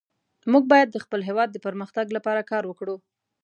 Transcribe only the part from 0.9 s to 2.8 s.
د خپل هیواد د پرمختګ لپاره کار